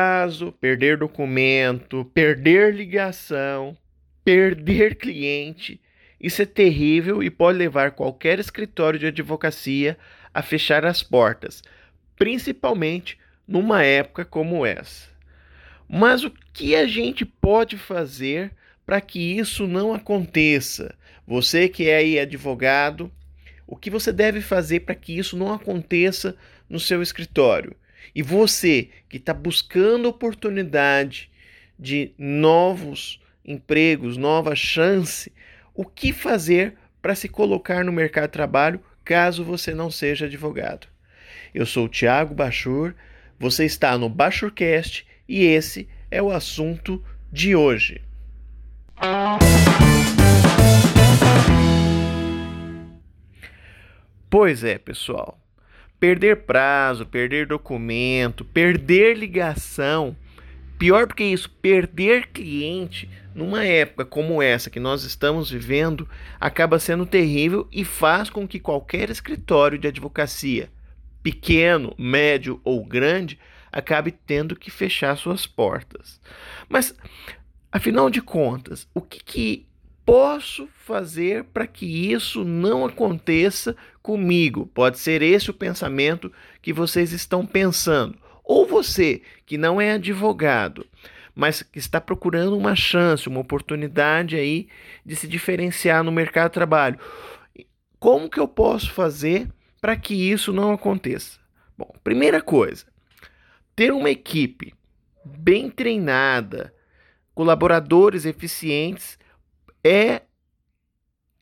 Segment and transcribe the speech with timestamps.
[0.00, 3.76] prazo, perder documento, perder ligação,
[4.24, 5.78] perder cliente.
[6.18, 9.98] Isso é terrível e pode levar qualquer escritório de advocacia
[10.32, 11.62] a fechar as portas,
[12.16, 15.10] principalmente numa época como essa.
[15.86, 18.52] Mas o que a gente pode fazer
[18.86, 20.94] para que isso não aconteça?
[21.26, 23.12] Você que é aí advogado,
[23.66, 26.34] o que você deve fazer para que isso não aconteça
[26.70, 27.76] no seu escritório?
[28.14, 31.30] E você que está buscando oportunidade
[31.78, 35.32] de novos empregos, nova chance,
[35.74, 40.86] o que fazer para se colocar no mercado de trabalho caso você não seja advogado?
[41.54, 42.94] Eu sou o Tiago Bachur,
[43.38, 48.02] você está no Bachurcast e esse é o assunto de hoje.
[54.28, 55.40] Pois é, pessoal.
[56.00, 60.16] Perder prazo, perder documento, perder ligação,
[60.78, 66.08] pior do que isso, perder cliente numa época como essa que nós estamos vivendo
[66.40, 70.70] acaba sendo terrível e faz com que qualquer escritório de advocacia,
[71.22, 73.38] pequeno, médio ou grande,
[73.70, 76.20] acabe tendo que fechar suas portas.
[76.68, 76.94] Mas,
[77.70, 79.66] afinal de contas, o que, que
[80.10, 84.66] posso fazer para que isso não aconteça comigo?
[84.74, 88.18] Pode ser esse o pensamento que vocês estão pensando.
[88.42, 90.84] Ou você, que não é advogado,
[91.32, 94.66] mas que está procurando uma chance, uma oportunidade aí
[95.06, 96.98] de se diferenciar no mercado de trabalho.
[98.00, 99.48] Como que eu posso fazer
[99.80, 101.38] para que isso não aconteça?
[101.78, 102.84] Bom, primeira coisa,
[103.76, 104.74] ter uma equipe
[105.24, 106.74] bem treinada,
[107.32, 109.19] colaboradores eficientes
[109.82, 110.22] é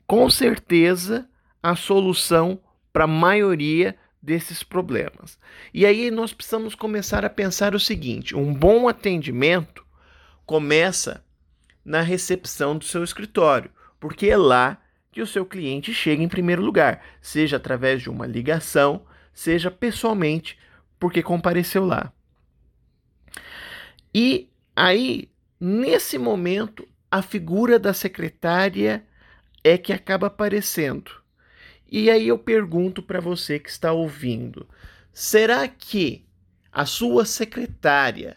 [0.07, 1.29] com certeza
[1.63, 2.61] a solução
[2.93, 5.39] para a maioria desses problemas.
[5.73, 9.87] E aí nós precisamos começar a pensar o seguinte: um bom atendimento
[10.45, 11.25] começa
[11.85, 14.81] na recepção do seu escritório, porque é lá
[15.11, 20.59] que o seu cliente chega em primeiro lugar, seja através de uma ligação, seja pessoalmente,
[20.99, 22.13] porque compareceu lá.
[24.15, 25.31] E aí,
[25.61, 29.05] nesse momento, a figura da secretária
[29.65, 31.11] é que acaba aparecendo.
[31.91, 34.69] E aí eu pergunto para você que está ouvindo:
[35.13, 36.27] será que
[36.71, 38.37] a sua secretária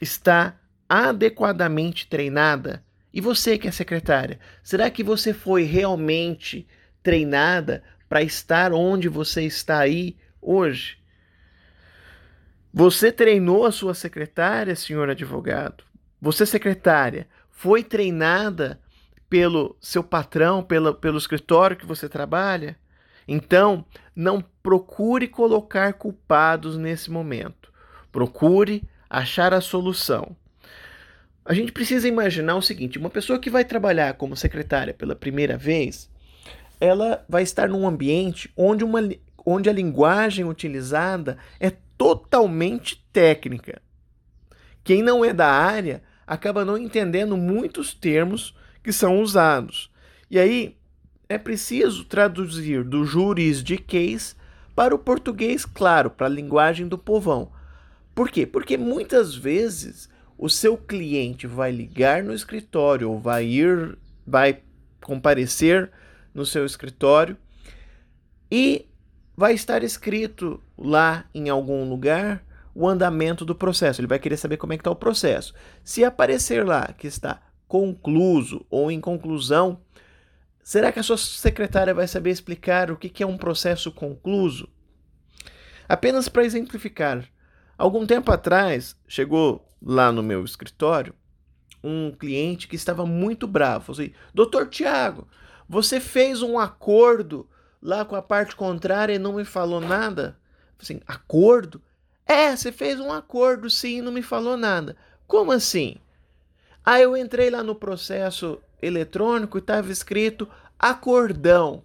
[0.00, 0.58] está
[0.88, 2.82] adequadamente treinada?
[3.12, 6.66] E você que é secretária, será que você foi realmente
[7.02, 10.98] treinada para estar onde você está aí hoje?
[12.72, 15.84] Você treinou a sua secretária, senhor advogado?
[16.20, 18.80] Você, secretária, foi treinada
[19.30, 22.76] pelo seu patrão, pela, pelo escritório que você trabalha?
[23.26, 23.84] Então,
[24.14, 27.72] não procure colocar culpados nesse momento.
[28.12, 30.36] Procure achar a solução.
[31.44, 35.56] A gente precisa imaginar o seguinte: uma pessoa que vai trabalhar como secretária pela primeira
[35.56, 36.10] vez,
[36.80, 39.00] ela vai estar num ambiente onde, uma,
[39.44, 43.80] onde a linguagem utilizada é totalmente técnica.
[44.82, 49.90] Quem não é da área acaba não entendendo muitos termos que são usados.
[50.30, 50.76] E aí
[51.28, 54.36] é preciso traduzir do juridiquês
[54.74, 57.50] para o português claro, para a linguagem do povão.
[58.14, 58.46] Por quê?
[58.46, 63.96] Porque muitas vezes o seu cliente vai ligar no escritório ou vai ir,
[64.26, 64.60] vai
[65.00, 65.90] comparecer
[66.34, 67.36] no seu escritório
[68.50, 68.86] e
[69.36, 74.00] vai estar escrito lá em algum lugar o andamento do processo.
[74.00, 75.54] Ele vai querer saber como é que está o processo.
[75.82, 79.80] Se aparecer lá que está concluso ou em conclusão,
[80.62, 84.68] será que a sua secretária vai saber explicar o que é um processo concluso?
[85.88, 87.24] Apenas para exemplificar,
[87.76, 91.14] algum tempo atrás chegou lá no meu escritório
[91.84, 93.94] um cliente que estava muito bravo.
[93.94, 95.28] Falei assim, doutor Tiago,
[95.68, 97.46] você fez um acordo
[97.82, 100.38] lá com a parte contrária e não me falou nada?
[100.80, 101.82] Assim, acordo?
[102.26, 104.96] É, você fez um acordo sim e não me falou nada.
[105.26, 105.96] Como assim?
[106.84, 110.48] Aí eu entrei lá no processo eletrônico e estava escrito
[110.78, 111.82] acordão.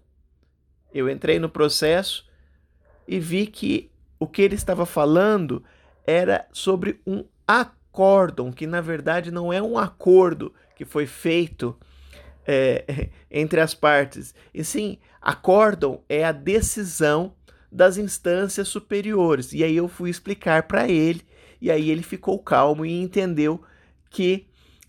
[0.94, 2.28] Eu entrei no processo
[3.08, 5.64] e vi que o que ele estava falando
[6.06, 11.78] era sobre um acórdão, que na verdade não é um acordo que foi feito
[12.46, 14.34] é, entre as partes.
[14.54, 17.34] E sim, acórdão é a decisão
[17.72, 19.54] das instâncias superiores.
[19.54, 21.22] E aí eu fui explicar para ele,
[21.62, 23.62] e aí ele ficou calmo e entendeu
[24.10, 24.48] que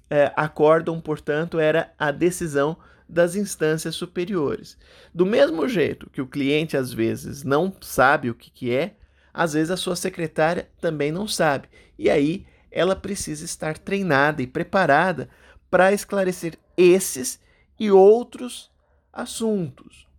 [0.09, 2.77] é, acórdão, portanto, era a decisão
[3.09, 4.79] das instâncias superiores.
[5.12, 8.94] Do mesmo jeito que o cliente às vezes não sabe o que, que é,
[9.33, 11.69] às vezes a sua secretária também não sabe.
[11.99, 15.29] E aí ela precisa estar treinada e preparada
[15.71, 17.41] para esclarecer esses
[17.79, 18.71] e outros
[19.12, 20.10] assuntos.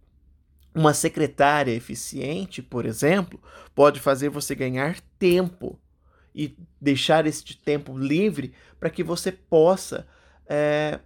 [0.73, 3.41] Uma secretária eficiente, por exemplo,
[3.75, 5.79] pode fazer você ganhar tempo
[6.33, 10.07] e deixar este tempo livre para que você possa
[10.47, 10.99] é,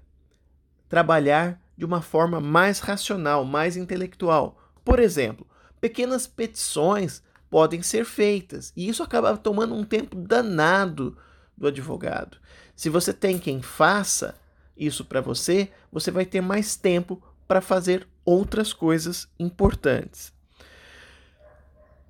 [0.88, 4.62] trabalhar de uma forma mais racional, mais intelectual.
[4.84, 5.48] Por exemplo,
[5.82, 11.18] pequenas petições podem ser feitas e isso acaba tomando um tempo danado
[11.58, 12.38] do advogado.
[12.76, 14.36] Se você tem quem faça
[14.76, 20.34] isso para você, você vai ter mais tempo para fazer outras coisas importantes.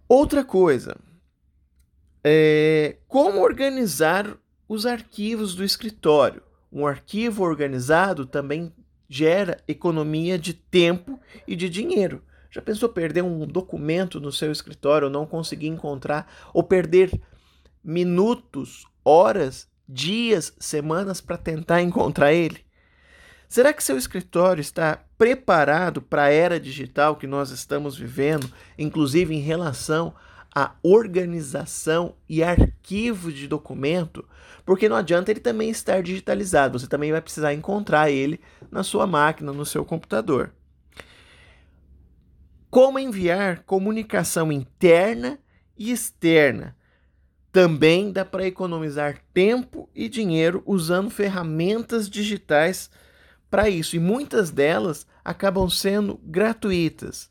[0.07, 0.95] Outra coisa,
[2.23, 4.35] é como organizar
[4.67, 6.41] os arquivos do escritório.
[6.71, 8.73] Um arquivo organizado também
[9.07, 12.23] gera economia de tempo e de dinheiro.
[12.49, 17.11] Já pensou perder um documento no seu escritório, ou não conseguir encontrar, ou perder
[17.83, 22.65] minutos, horas, dias, semanas para tentar encontrar ele?
[23.55, 29.33] Será que seu escritório está preparado para a era digital que nós estamos vivendo, inclusive
[29.33, 30.13] em relação
[30.53, 34.27] à organização e arquivo de documento?
[34.65, 39.07] Porque não adianta ele também estar digitalizado, você também vai precisar encontrar ele na sua
[39.07, 40.53] máquina, no seu computador.
[42.69, 45.39] Como enviar comunicação interna
[45.77, 46.75] e externa?
[47.53, 52.91] Também dá para economizar tempo e dinheiro usando ferramentas digitais
[53.49, 57.29] para isso, e muitas delas acabam sendo gratuitas.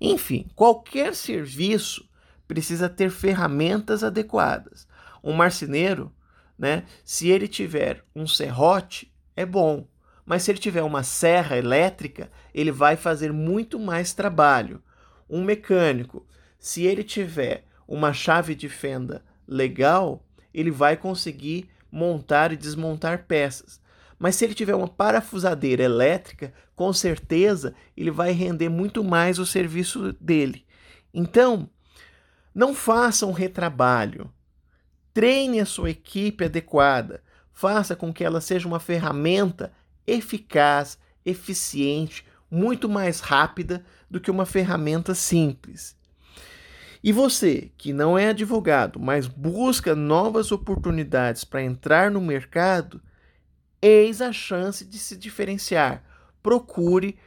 [0.00, 2.08] Enfim, qualquer serviço
[2.46, 4.86] precisa ter ferramentas adequadas.
[5.22, 6.12] Um marceneiro,
[6.58, 9.86] né, se ele tiver um serrote, é bom,
[10.24, 14.82] mas se ele tiver uma serra elétrica, ele vai fazer muito mais trabalho.
[15.28, 16.26] Um mecânico,
[16.58, 23.80] se ele tiver uma chave de fenda legal, ele vai conseguir montar e desmontar peças.
[24.18, 29.46] Mas se ele tiver uma parafusadeira elétrica, com certeza ele vai render muito mais o
[29.46, 30.64] serviço dele.
[31.12, 31.68] Então,
[32.54, 34.32] não faça um retrabalho.
[35.12, 37.22] Treine a sua equipe adequada.
[37.52, 39.72] Faça com que ela seja uma ferramenta
[40.06, 45.96] eficaz, eficiente, muito mais rápida do que uma ferramenta simples.
[47.02, 53.00] E você, que não é advogado, mas busca novas oportunidades para entrar no mercado,
[53.80, 56.04] eis a chance de se diferenciar.
[56.42, 57.18] Procure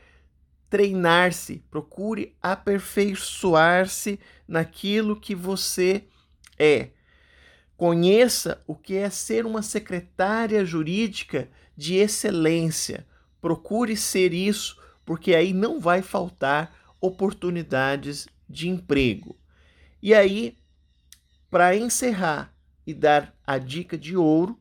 [0.70, 6.04] treinar-se, procure aperfeiçoar-se naquilo que você
[6.58, 6.90] é.
[7.76, 13.08] Conheça o que é ser uma secretária jurídica de excelência.
[13.42, 19.38] Procure ser isso, porque aí não vai faltar oportunidades de emprego.
[20.02, 20.58] E aí,
[21.50, 22.54] para encerrar
[22.86, 24.60] e dar a dica de ouro,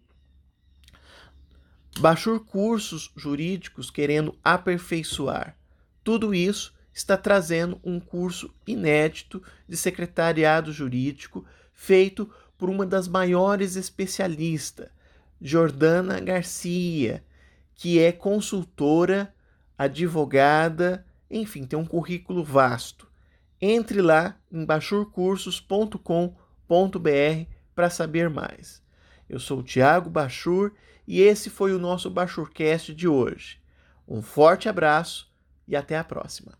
[1.98, 5.56] Bachur cursos jurídicos querendo aperfeiçoar.
[6.04, 13.74] Tudo isso está trazendo um curso inédito de secretariado jurídico feito por uma das maiores
[13.74, 14.88] especialistas,
[15.40, 17.24] Jordana Garcia,
[17.74, 19.34] que é consultora,
[19.76, 23.08] advogada, enfim, tem um currículo vasto.
[23.60, 28.80] Entre lá em bachurcursos.com.br para saber mais.
[29.28, 30.72] Eu sou o Tiago Bachur
[31.06, 33.60] e esse foi o nosso Bachurcast de hoje.
[34.06, 35.30] Um forte abraço
[35.66, 36.52] e até a próxima.